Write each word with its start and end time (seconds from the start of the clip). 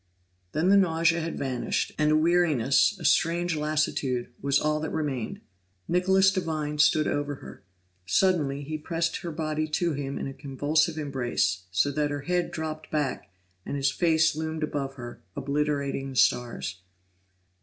Then 0.53 0.69
the 0.69 0.77
nausea 0.77 1.21
had 1.21 1.37
vanished, 1.37 1.91
and 1.95 2.09
a 2.11 2.15
weariness, 2.17 2.97
a 2.99 3.05
strange 3.05 3.55
lassitude, 3.55 4.31
was 4.41 4.59
all 4.59 4.79
that 4.79 4.89
remained. 4.89 5.41
Nicholas 5.87 6.31
Devine 6.31 6.79
stood 6.79 7.07
over 7.07 7.35
her; 7.35 7.61
suddenly 8.07 8.63
he 8.63 8.79
pressed 8.79 9.17
her 9.17 9.31
body 9.31 9.67
to 9.67 9.93
him 9.93 10.17
in 10.17 10.25
a 10.25 10.33
convulsive 10.33 10.97
embrace, 10.97 11.65
so 11.69 11.91
that 11.91 12.09
her 12.09 12.21
head 12.21 12.49
dropped 12.49 12.89
back, 12.89 13.31
and 13.63 13.77
his 13.77 13.91
face 13.91 14.35
loomed 14.35 14.63
above 14.63 14.95
her, 14.95 15.21
obliterating 15.35 16.09
the 16.09 16.15
stars. 16.15 16.81